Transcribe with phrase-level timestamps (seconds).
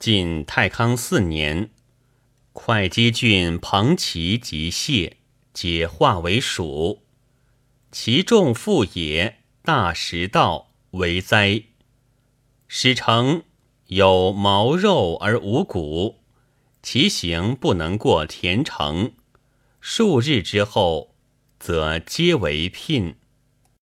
[0.00, 1.68] 晋太康四年，
[2.54, 5.18] 会稽郡彭齐及谢
[5.52, 7.02] 皆化为蜀，
[7.92, 11.64] 其众富也，大食道为灾。
[12.66, 13.42] 使成
[13.88, 16.20] 有毛肉而无骨，
[16.82, 19.12] 其行不能过田城。
[19.82, 21.14] 数日之后，
[21.58, 23.16] 则皆为聘。